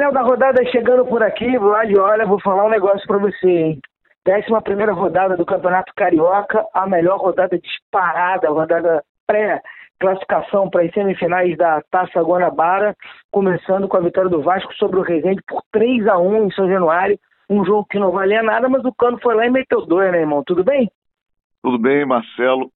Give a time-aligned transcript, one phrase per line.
[0.00, 3.80] Painel da rodada chegando por aqui, Vlad, olha, vou falar um negócio para você, hein?
[4.24, 11.54] Décima primeira rodada do Campeonato Carioca, a melhor rodada disparada, rodada pré-classificação para as semifinais
[11.58, 12.96] da Taça Guanabara,
[13.30, 16.66] começando com a vitória do Vasco sobre o Resende por 3 a 1 em São
[16.66, 17.18] Januário,
[17.50, 20.20] um jogo que não valia nada, mas o Cano foi lá e meteu dois, né,
[20.20, 20.42] irmão?
[20.42, 20.90] Tudo bem?
[21.62, 22.70] Tudo bem, Marcelo.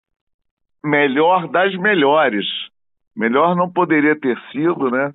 [0.85, 2.45] Melhor das melhores.
[3.17, 5.11] Melhor não poderia ter sido, né?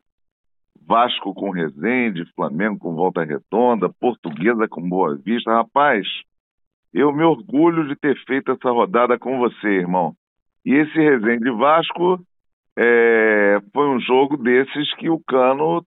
[0.90, 5.54] Vasco com Resende, Flamengo com Volta Redonda, Portuguesa com Boa Vista.
[5.54, 6.08] Rapaz,
[6.92, 10.16] eu me orgulho de ter feito essa rodada com você, irmão.
[10.66, 12.20] E esse Resende Vasco
[12.76, 15.86] é, foi um jogo desses que o Cano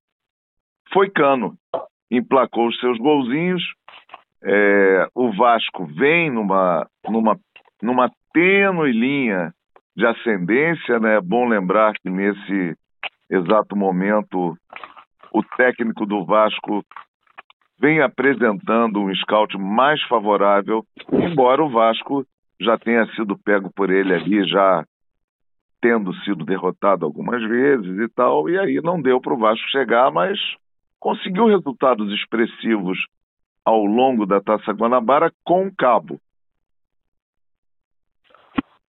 [0.92, 1.56] foi Cano.
[2.08, 3.62] Emplacou os seus golzinhos.
[4.40, 7.36] É, o Vasco vem numa, numa,
[7.82, 9.52] numa tênue linha
[9.96, 11.16] de ascendência, né?
[11.16, 12.76] É bom lembrar que nesse
[13.28, 14.56] exato momento
[15.32, 16.84] o técnico do Vasco
[17.78, 22.24] vem apresentando um scout mais favorável, embora o Vasco
[22.60, 24.84] já tenha sido pego por ele ali, já
[25.80, 30.12] tendo sido derrotado algumas vezes e tal, e aí não deu para o Vasco chegar,
[30.12, 30.38] mas
[31.00, 32.98] conseguiu resultados expressivos
[33.64, 36.20] ao longo da Taça Guanabara com cabo.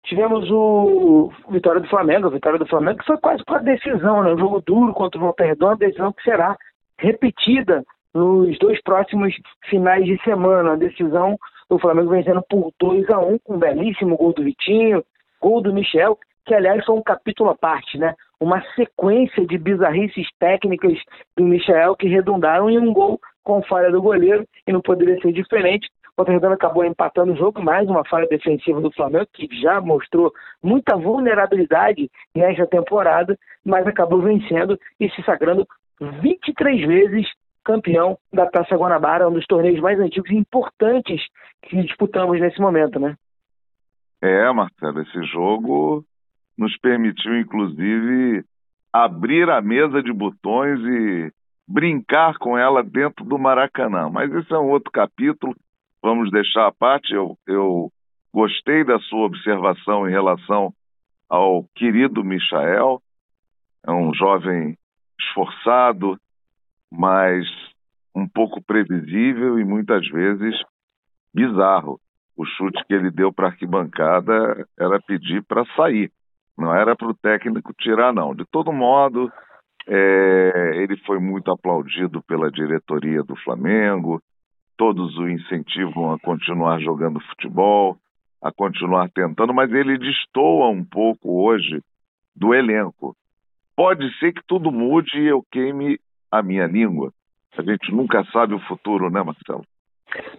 [0.09, 4.33] Tivemos o Vitória do Flamengo, a vitória do Flamengo que foi quase para decisão, né?
[4.33, 6.57] Um jogo duro contra o Volta Redonda, decisão que será
[6.99, 7.85] repetida
[8.15, 9.35] nos dois próximos
[9.69, 10.73] finais de semana.
[10.73, 11.37] A decisão
[11.69, 15.05] do Flamengo vencendo por 2 a 1 com um belíssimo gol do Vitinho,
[15.43, 18.15] gol do Michel, que aliás foi um capítulo à parte, né?
[18.41, 20.99] Uma sequência de bizarrices técnicas
[21.37, 25.33] do Michel que redundaram em um gol com falha do goleiro e não poderia ser
[25.33, 25.87] diferente.
[26.27, 30.97] Redonda acabou empatando o jogo, mais uma falha defensiva do Flamengo, que já mostrou muita
[30.97, 35.67] vulnerabilidade nesta temporada, mas acabou vencendo e se sagrando
[36.01, 37.27] 23 vezes
[37.65, 41.21] campeão da Taça Guanabara, um dos torneios mais antigos e importantes
[41.63, 43.15] que disputamos nesse momento, né?
[44.23, 46.05] É, Marcelo, esse jogo
[46.57, 48.45] nos permitiu, inclusive,
[48.93, 51.33] abrir a mesa de botões e
[51.69, 54.09] brincar com ela dentro do Maracanã.
[54.11, 55.55] Mas esse é um outro capítulo
[56.03, 57.13] vamos deixar à parte.
[57.13, 57.93] Eu, eu
[58.33, 60.73] gostei da sua observação em relação
[61.29, 63.01] ao querido Michael.
[63.87, 64.77] É um jovem
[65.21, 66.19] esforçado,
[66.91, 67.47] mas
[68.15, 70.55] um pouco previsível e muitas vezes
[71.35, 72.01] bizarro.
[72.37, 76.11] O chute que ele deu para a arquibancada era pedir para sair,
[76.57, 78.35] não era para o técnico tirar, não.
[78.35, 79.31] De todo modo,
[79.87, 84.23] é, ele foi muito aplaudido pela diretoria do Flamengo,
[84.79, 87.99] todos o incentivam a continuar jogando futebol,
[88.41, 91.83] a continuar tentando, mas ele destoa um pouco hoje
[92.35, 93.15] do elenco.
[93.77, 95.99] Pode ser que tudo mude e eu queime
[96.31, 97.13] a minha língua.
[97.57, 99.65] A gente nunca sabe o futuro, né, Marcelo?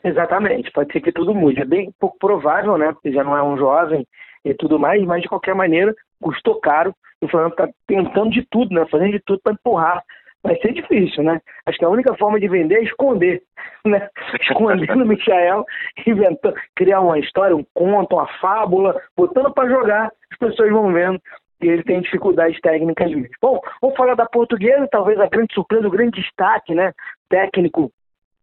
[0.04, 1.62] Exatamente, pode ser que tudo mude.
[1.62, 2.94] É bem pouco provável, né?
[2.94, 4.08] Porque já não é um jovem
[4.46, 6.96] e tudo mais, mas de qualquer maneira custou caro.
[7.22, 8.86] O Flamengo está tentando de tudo, né?
[8.90, 10.02] Fazendo de tudo para empurrar
[10.44, 11.42] vai ser difícil, né?
[11.66, 13.42] Acho que a única forma de vender é esconder,
[13.86, 14.08] né?
[14.42, 15.66] Escondendo o Michael,
[16.06, 21.20] inventando, criar uma história, um conto, uma fábula, botando para jogar, as pessoas vão vendo
[21.62, 23.28] e ele tem dificuldades técnicas mesmo.
[23.42, 26.94] Bom, vamos falar da portuguesa, talvez a grande surpresa, o grande destaque, né?
[27.30, 27.92] Técnico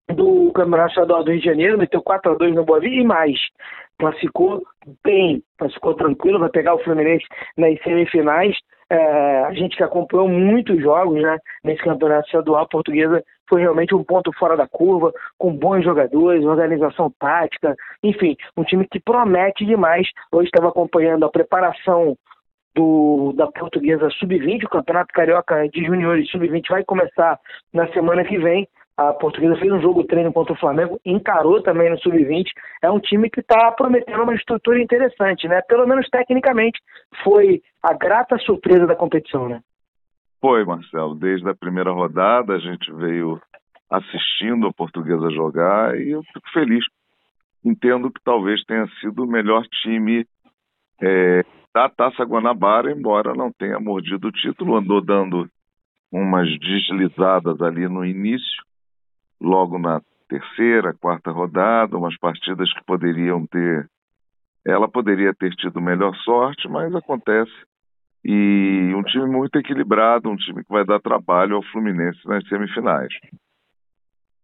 [0.08, 3.04] do Campeonato Estadual do Rio de Janeiro, meteu 4 a 2 no Boa Vista e
[3.04, 3.38] mais.
[3.98, 4.62] Classificou
[5.02, 7.24] bem, classificou tranquilo, vai pegar o Fluminense
[7.56, 8.56] nas semifinais.
[8.88, 14.04] É, a gente que acompanhou muitos jogos né, nesse campeonato estadual portuguesa foi realmente um
[14.04, 20.08] ponto fora da curva, com bons jogadores, organização tática, enfim, um time que promete demais.
[20.32, 22.16] Hoje estava acompanhando a preparação
[22.76, 27.40] do, da portuguesa sub-20, o Campeonato Carioca de Juniores sub-20 vai começar
[27.72, 31.90] na semana que vem a Portuguesa fez um jogo treino contra o Flamengo, encarou também
[31.90, 32.46] no Sub-20.
[32.82, 35.60] É um time que está prometendo uma estrutura interessante, né?
[35.62, 36.80] Pelo menos tecnicamente,
[37.22, 39.60] foi a grata surpresa da competição, né?
[40.40, 41.14] Foi, Marcelo.
[41.14, 43.40] Desde a primeira rodada a gente veio
[43.90, 46.84] assistindo a Portuguesa jogar e eu fico feliz.
[47.64, 50.24] Entendo que talvez tenha sido o melhor time
[51.02, 51.44] é,
[51.74, 55.48] da Taça Guanabara, embora não tenha mordido o título, andou dando
[56.10, 58.64] umas deslizadas ali no início,
[59.40, 63.88] logo na terceira, quarta rodada, umas partidas que poderiam ter.
[64.64, 67.52] Ela poderia ter tido melhor sorte, mas acontece.
[68.24, 73.12] E um time muito equilibrado, um time que vai dar trabalho ao Fluminense nas semifinais.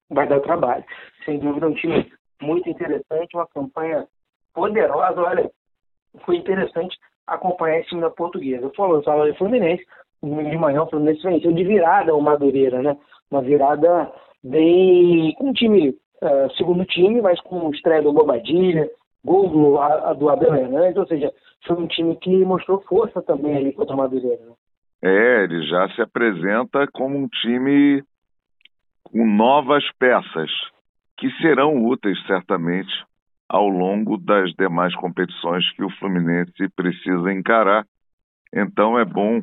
[0.08, 0.84] Vai dar trabalho.
[1.24, 4.06] Sem dúvida, um time muito interessante, uma campanha
[4.54, 5.20] poderosa.
[5.20, 5.50] Olha,
[6.24, 6.96] foi interessante
[7.26, 8.70] acompanhar esse time da portuguesa.
[8.76, 9.84] Falando só de Fluminense,
[10.22, 12.96] de manhã o Fluminense venceu de virada o Madureira, né?
[13.30, 14.12] Uma virada
[14.42, 15.34] bem.
[15.34, 18.90] com um time, uh, segundo time, mas com estreia do Bobadilha,
[19.24, 21.32] gol do, a, do Abel Hernandes, ou seja,
[21.66, 24.40] foi um time que mostrou força também ali contra o Madureira.
[24.44, 24.52] Né?
[25.02, 28.02] É, ele já se apresenta como um time
[29.04, 30.50] com novas peças
[31.18, 32.92] que serão úteis certamente
[33.48, 37.84] ao longo das demais competições que o Fluminense precisa encarar.
[38.52, 39.42] Então é bom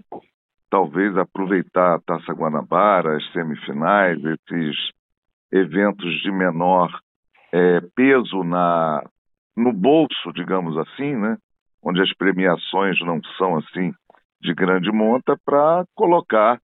[0.70, 4.76] talvez aproveitar a Taça Guanabara, as semifinais, esses
[5.52, 6.90] eventos de menor
[7.52, 9.04] é, peso na
[9.56, 11.38] no bolso, digamos assim, né?
[11.84, 13.92] Onde as premiações não são assim
[14.42, 16.60] de grande monta para colocar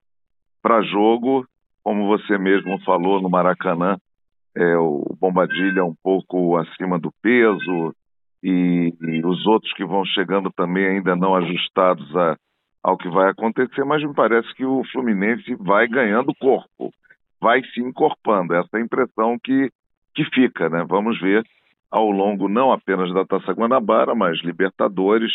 [0.61, 1.45] para jogo,
[1.83, 3.97] como você mesmo falou no Maracanã,
[4.55, 7.93] é, o Bombadilha um pouco acima do peso
[8.41, 12.37] e, e, os outros que vão chegando também ainda não ajustados a,
[12.85, 16.93] ao que vai acontecer, mas me parece que o Fluminense vai ganhando corpo,
[17.41, 18.53] vai se encorpando.
[18.53, 19.71] Essa é a impressão que,
[20.13, 20.85] que fica, né?
[20.87, 21.43] Vamos ver
[21.89, 25.31] ao longo não apenas da Taça Guanabara, mas Libertadores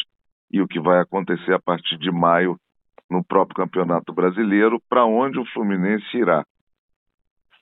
[0.49, 2.57] e o que vai acontecer a partir de maio
[3.11, 6.45] no próprio Campeonato Brasileiro, para onde o Fluminense irá.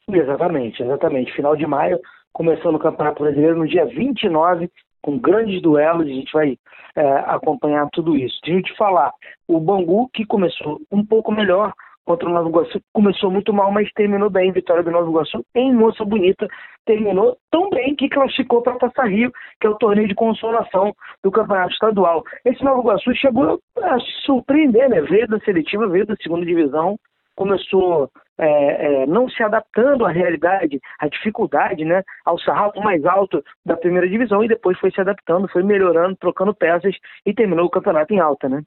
[0.07, 1.33] Exatamente, exatamente.
[1.33, 1.99] Final de maio,
[2.31, 4.71] começando o Campeonato Brasileiro no dia 29,
[5.03, 6.57] com grandes duelos, a gente vai
[6.95, 8.39] é, acompanhar tudo isso.
[8.45, 9.13] Deixa eu te falar,
[9.47, 11.73] o Bangu, que começou um pouco melhor
[12.09, 14.51] contra o Nova Iguaçu, começou muito mal, mas terminou bem.
[14.51, 16.49] Vitória do Nova Iguaçu em Moça Bonita,
[16.87, 19.31] terminou tão bem que classificou para a Taça Rio,
[19.61, 22.25] que é o torneio de consolação do Campeonato Estadual.
[22.47, 25.03] Esse Nova Iguaçu chegou a surpreender, né?
[25.03, 26.99] Veio da seletiva, veio da segunda divisão,
[27.39, 33.43] começou é, é, não se adaptando à realidade, à dificuldade, né, ao sarrafo mais alto
[33.65, 37.71] da primeira divisão e depois foi se adaptando, foi melhorando, trocando peças e terminou o
[37.71, 38.63] campeonato em alta, né?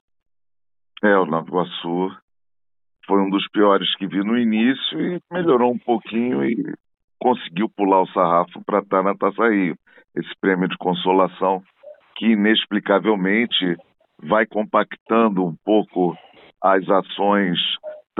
[1.03, 2.15] É, o Nova Iguaçu
[3.06, 6.73] foi um dos piores que vi no início e melhorou um pouquinho e
[7.19, 9.75] conseguiu pular o sarrafo para estar na Taça Rio.
[10.15, 11.62] Esse prêmio de consolação
[12.15, 13.75] que inexplicavelmente
[14.23, 16.15] vai compactando um pouco
[16.62, 17.57] as ações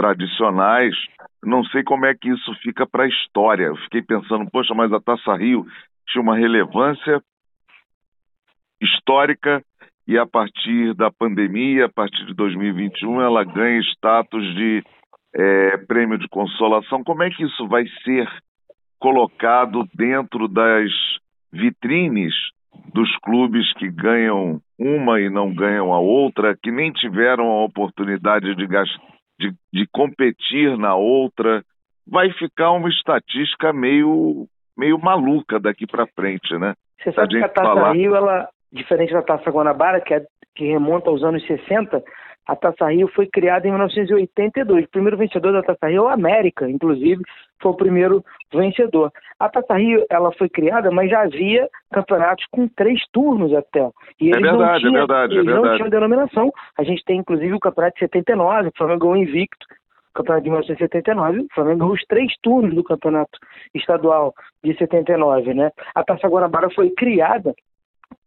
[0.01, 0.95] tradicionais.
[1.44, 3.71] Não sei como é que isso fica para a história.
[3.83, 5.63] Fiquei pensando, poxa, mas a Taça Rio
[6.07, 7.21] tinha uma relevância
[8.81, 9.63] histórica
[10.07, 14.83] e a partir da pandemia, a partir de 2021, ela ganha status de
[15.36, 17.03] é, prêmio de consolação.
[17.03, 18.27] Como é que isso vai ser
[19.00, 20.89] colocado dentro das
[21.53, 22.33] vitrines
[22.92, 28.56] dos clubes que ganham uma e não ganham a outra, que nem tiveram a oportunidade
[28.56, 28.68] de,
[29.42, 31.64] de, de competir na outra?
[32.08, 34.48] Vai ficar uma estatística meio,
[34.78, 36.76] meio maluca daqui para frente, né?
[37.02, 37.94] Você sabe a que a Taça falar...
[37.94, 40.24] Rio, ela, diferente da Taça Guanabara, que, é,
[40.56, 42.04] que remonta aos anos 60,
[42.48, 44.86] a Taça Rio foi criada em 1982.
[44.86, 47.22] O primeiro vencedor da Taça Rio é o América, inclusive,
[47.62, 48.24] foi o primeiro
[48.54, 49.12] vencedor.
[49.40, 53.90] A Taça Rio ela foi criada, mas já havia campeonatos com três turnos até.
[54.20, 55.68] E é eles é verdade, não tinham, é verdade, eles é verdade.
[55.68, 56.52] não tinham denominação.
[56.78, 59.66] A gente tem, inclusive, o campeonato de 79, o Flamengo ganhou invicto,
[60.14, 63.38] campeonato de 1979, o Flamengo ganhou os três turnos do campeonato
[63.74, 64.34] estadual
[64.64, 65.72] de 79, né?
[65.96, 67.54] A Taça Guanabara foi criada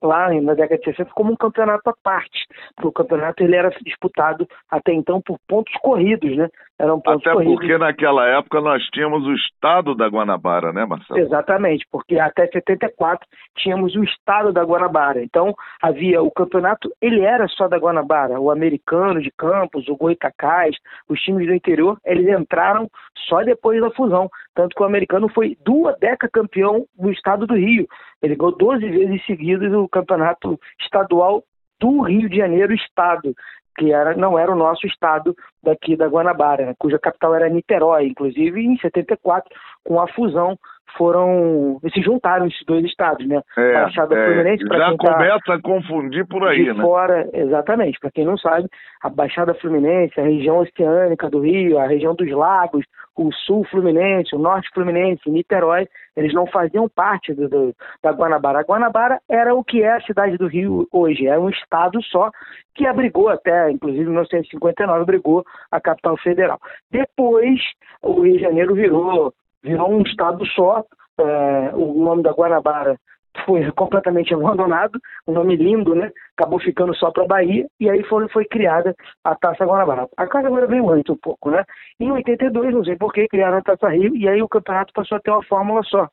[0.05, 2.47] lá na década de 60 como um campeonato à parte.
[2.83, 6.49] O campeonato ele era disputado até então por pontos corridos, né?
[6.79, 7.55] Eram pontos até corridos.
[7.55, 11.21] porque naquela época nós tínhamos o estado da Guanabara, né, Marcelo?
[11.21, 13.27] Exatamente, porque até 74
[13.57, 15.23] tínhamos o estado da Guanabara.
[15.23, 18.41] Então havia o campeonato, ele era só da Guanabara.
[18.41, 20.77] O americano de Campos, o Goitacás,
[21.09, 22.89] os times do interior, eles entraram
[23.29, 24.29] só depois da fusão.
[24.55, 27.87] Tanto que o americano foi duas décadas campeão do estado do Rio.
[28.25, 31.45] Ele ganhou 12 vezes seguidas o campeonato estadual
[31.79, 33.35] do Rio de Janeiro, estado,
[33.77, 38.07] que era, não era o nosso estado daqui da Guanabara, né, cuja capital era Niterói.
[38.07, 39.55] Inclusive, em 74,
[39.85, 40.59] com a fusão
[40.97, 43.41] foram se juntaram esses dois estados, né?
[43.57, 46.83] É, Baixada é, Fluminense já quem tá começa tá a confundir por aí, de né?
[46.83, 47.99] Fora, exatamente.
[47.99, 48.69] Para quem não sabe,
[49.03, 52.85] a Baixada Fluminense, a região oceânica do Rio, a região dos lagos,
[53.17, 55.87] o Sul Fluminense, o Norte Fluminense, Niterói,
[56.17, 58.61] eles não faziam parte do, do, da Guanabara.
[58.61, 62.31] A Guanabara era o que é a cidade do Rio hoje, era um estado só
[62.75, 66.59] que abrigou até, inclusive em 1959, abrigou a capital federal.
[66.91, 67.61] Depois,
[68.03, 69.33] o Rio de Janeiro virou
[69.65, 70.85] virou um estado só.
[71.19, 72.97] É, o nome da Guanabara
[73.45, 76.13] foi completamente abandonado, um nome lindo, né?
[76.37, 78.95] Acabou ficando só para Bahia e aí foi, foi criada
[79.25, 80.09] a Taça Guanabara.
[80.17, 81.65] A Taça agora veio antes um pouco, né?
[81.99, 85.17] Em 82, não sei por que, criaram a Taça Rio e aí o campeonato passou
[85.17, 86.09] a ter uma fórmula só.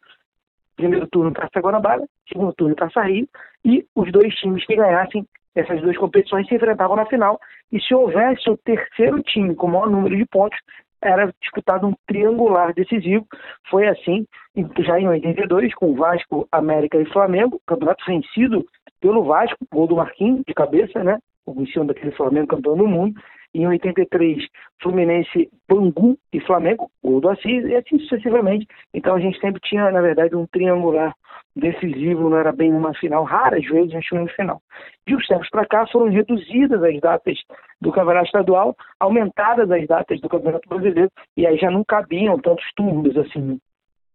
[0.76, 3.28] Primeiro turno Taça Guanabara, segundo turno Taça Rio
[3.66, 7.40] e os dois times que ganhassem essas duas competições se enfrentavam na final
[7.72, 10.58] e se houvesse o terceiro time com o maior número de pontos,
[11.02, 13.26] era disputado um triangular decisivo.
[13.70, 14.26] Foi assim
[14.80, 18.66] já em 82, com Vasco, América e Flamengo, campeonato vencido
[19.00, 21.18] pelo Vasco, gol do Marquinhos de cabeça, né?
[21.46, 23.20] O cima daquele Flamengo campeão do mundo.
[23.54, 24.48] Em 83,
[24.82, 28.66] Fluminense, Bangu e Flamengo, gol do Assis, e assim sucessivamente.
[28.94, 31.14] Então a gente sempre tinha, na verdade, um triangular
[31.56, 34.62] decisivo, não era bem uma final, raras vezes a gente tinha uma final.
[35.06, 37.38] De uns tempos para cá foram reduzidas as datas
[37.82, 42.66] do Campeonato Estadual, aumentadas as datas do Campeonato Brasileiro, e aí já não cabiam tantos
[42.76, 43.60] turnos assim.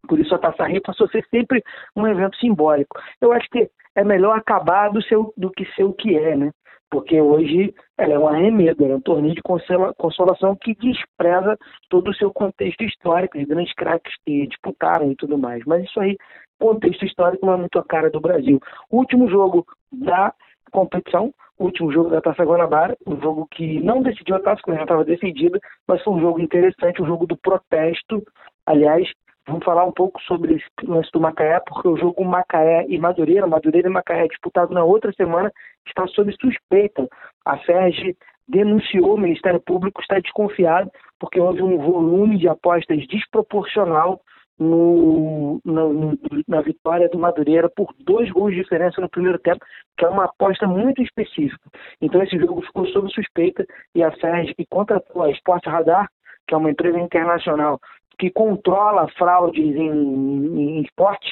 [0.09, 1.63] Por isso a Taça Rio passou a ser sempre
[1.95, 2.99] um evento simbólico.
[3.21, 6.51] Eu acho que é melhor acabar do, seu, do que ser o que é, né?
[6.91, 11.57] Porque hoje ela é um arremedo, é um torneio de consolação que despreza
[11.89, 15.65] todo o seu contexto histórico, os grandes craques que disputaram e tudo mais.
[15.67, 16.17] Mas isso aí,
[16.59, 18.61] contexto histórico não é muito a cara do Brasil.
[18.91, 20.33] Último jogo da
[20.71, 24.83] competição, último jogo da Taça Guanabara, um jogo que não decidiu a taça, porque já
[24.83, 28.23] estava decidida, mas foi um jogo interessante, um jogo do protesto.
[28.65, 29.09] Aliás,
[29.47, 33.47] Vamos falar um pouco sobre esse lance do Macaé, porque o jogo Macaé e Madureira,
[33.47, 35.53] Madureira e Macaé, disputado na outra semana,
[35.87, 37.09] está sob suspeita.
[37.45, 38.17] A FERJ
[38.49, 44.21] denunciou, o Ministério Público está desconfiado, porque houve um volume de apostas desproporcional
[44.59, 49.65] no, no, na vitória do Madureira por dois gols de diferença no primeiro tempo,
[49.97, 51.71] que é uma aposta muito específica.
[52.01, 56.09] Então esse jogo ficou sob suspeita e a FERJ, que contratou a Sport Radar,
[56.49, 57.79] que é uma empresa internacional
[58.19, 61.31] que controla fraudes em, em esportes,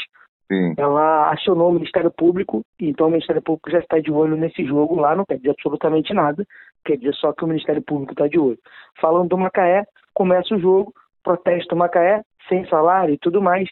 [0.50, 0.75] Sim.
[0.76, 4.97] ela acionou o Ministério Público, então o Ministério Público já está de olho nesse jogo
[4.97, 6.45] lá, não quer dizer absolutamente nada,
[6.85, 8.59] quer dizer só que o Ministério Público está de olho.
[9.00, 13.69] Falando do Macaé, começa o jogo, protesto Macaé, sem salário e tudo mais,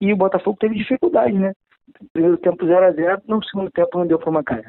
[0.00, 1.52] e o Botafogo teve dificuldade, né?
[2.12, 4.64] Primeiro tempo 0x0, no segundo tempo não deu para o Macaé.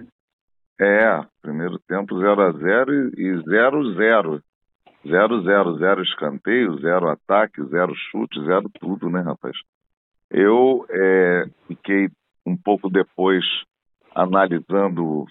[0.79, 4.41] É, primeiro tempo 0x0 e 0x0.
[5.07, 9.55] Zero, zero, zero escanteio, zero ataque, zero chute, zero tudo, né, rapaz?
[10.29, 12.09] Eu é, fiquei
[12.45, 13.45] um pouco depois
[14.13, 15.25] analisando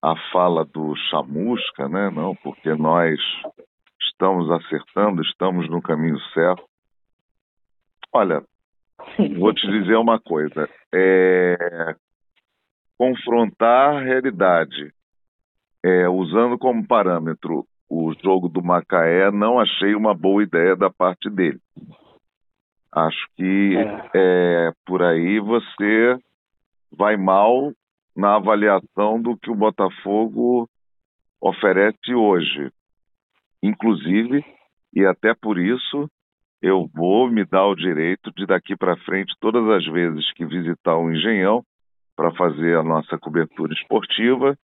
[0.00, 2.10] a fala do Chamusca, né?
[2.10, 3.18] Não, porque nós
[4.00, 6.64] estamos acertando, estamos no caminho certo.
[8.12, 8.42] Olha,
[9.38, 11.96] vou te dizer uma coisa: é,
[12.96, 14.92] confrontar a realidade
[15.82, 21.28] é, usando como parâmetro o jogo do Macaé, não achei uma boa ideia da parte
[21.28, 21.60] dele.
[22.90, 24.10] Acho que é.
[24.14, 26.16] É, por aí você
[26.90, 27.70] vai mal
[28.16, 30.66] na avaliação do que o Botafogo
[31.38, 32.70] oferece hoje.
[33.62, 34.42] Inclusive,
[34.94, 36.08] e até por isso,
[36.62, 40.96] eu vou me dar o direito de daqui para frente, todas as vezes que visitar
[40.96, 41.62] o Engenhão
[42.16, 44.56] para fazer a nossa cobertura esportiva,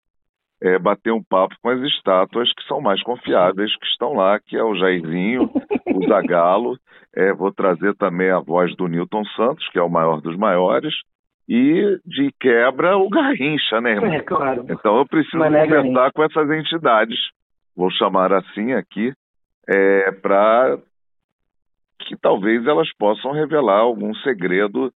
[0.62, 4.58] é, bater um papo com as estátuas que são mais confiáveis que estão lá, que
[4.58, 5.52] é o Jairzinho,
[5.94, 6.78] o Zagalo.
[7.16, 10.94] É, vou trazer também a voz do Newton Santos, que é o maior dos maiores,
[11.48, 14.12] e de quebra o Garrincha, né, irmão?
[14.12, 14.66] É, claro.
[14.70, 17.18] Então eu preciso Mas conversar com essas entidades,
[17.76, 19.14] vou chamar assim aqui,
[19.68, 20.78] é, para
[22.00, 24.92] que talvez elas possam revelar algum segredo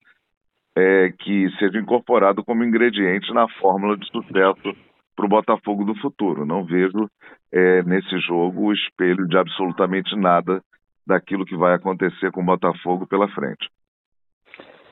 [0.77, 4.75] é, que seja incorporado como ingrediente na fórmula de sucesso
[5.21, 6.45] para o Botafogo do futuro.
[6.45, 7.07] Não vejo
[7.51, 10.61] é, nesse jogo o espelho de absolutamente nada
[11.05, 13.69] daquilo que vai acontecer com o Botafogo pela frente.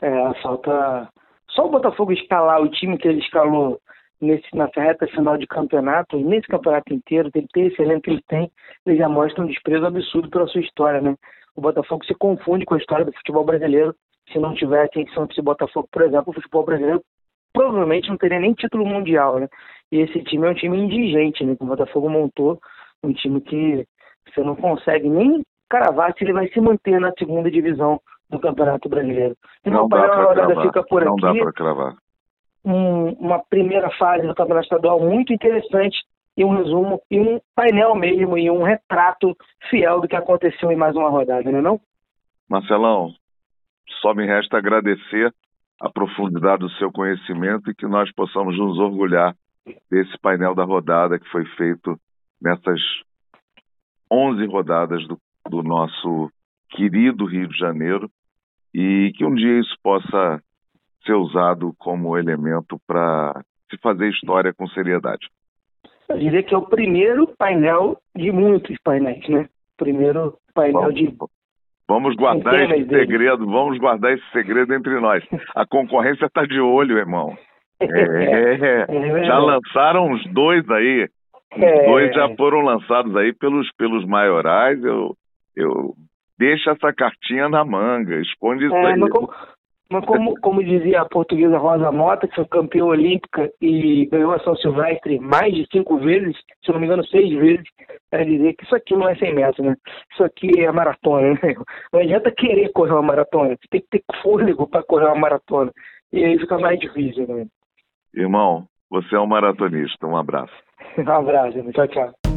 [0.02, 1.10] É, falta
[1.50, 3.80] só o Botafogo escalar o time que ele escalou
[4.22, 8.24] nesse, nessa reta final de campeonato, e nesse campeonato inteiro, tem esse elenco que ele
[8.28, 8.52] tem,
[8.86, 11.16] ele já mostra um desprezo absurdo pela sua história, né?
[11.56, 13.96] O Botafogo se confunde com a história do futebol brasileiro.
[14.32, 17.02] Se não tivesse em Santos e Botafogo, por exemplo, o futebol brasileiro
[17.54, 19.48] provavelmente não teria nem título mundial, né?
[19.92, 21.56] E esse time é um time indigente, né?
[21.56, 22.60] Que o Botafogo montou,
[23.04, 23.86] um time que
[24.28, 28.90] você não consegue nem cravar se ele vai se manter na segunda divisão do Campeonato
[28.90, 29.36] Brasileiro.
[29.62, 30.66] Então, não dá para cravar.
[30.66, 31.22] Fica por não aqui.
[31.22, 31.96] dá para cravar.
[32.64, 35.98] Um, uma primeira fase do Campeonato Estadual muito interessante
[36.36, 39.36] e um resumo e um painel mesmo e um retrato
[39.70, 41.82] fiel do que aconteceu em mais uma rodada, não é não?
[42.50, 43.14] Marcelão,
[44.02, 45.34] só me resta agradecer
[45.80, 49.36] a profundidade do seu conhecimento e que nós possamos nos orgulhar
[49.90, 51.98] desse painel da rodada que foi feito
[52.42, 52.80] nessas
[54.12, 55.18] 11 rodadas do,
[55.50, 56.30] do nosso
[56.70, 58.10] querido Rio de Janeiro
[58.74, 60.42] e que um dia isso possa
[61.06, 65.28] ser usado como elemento para se fazer história com seriedade.
[66.10, 69.48] Eu diria que é o primeiro painel de muitos painéis, né?
[69.78, 71.16] Primeiro painel Bom, de
[71.90, 75.24] Vamos guardar esse segredo, vamos guardar esse segredo entre nós.
[75.56, 77.36] A concorrência está de olho, irmão.
[77.82, 81.08] É, é, já lançaram uns dois aí.
[81.56, 81.86] Os é.
[81.86, 84.84] dois já foram lançados aí pelos, pelos maiorais.
[84.84, 85.16] Eu,
[85.56, 85.96] Eu
[86.38, 89.00] deixa essa cartinha na manga, esconde isso É, aí.
[89.92, 94.40] Mas como, como dizia a portuguesa Rosa Mota, que foi campeã olímpica e ganhou a
[94.40, 97.66] São Silvestre mais de cinco vezes, se não me engano, seis vezes,
[98.12, 99.76] é dizer que isso aqui não é 100 metros, né?
[100.12, 101.40] Isso aqui é maratona, né?
[101.92, 105.72] Não adianta querer correr uma maratona, você tem que ter fôlego para correr uma maratona.
[106.12, 107.46] E aí fica mais difícil, né?
[108.14, 110.06] Irmão, você é um maratonista.
[110.06, 110.54] Um abraço.
[110.98, 112.29] Um abraço, tchau, tchau.